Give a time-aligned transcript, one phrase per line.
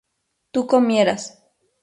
[0.51, 1.37] tú comieras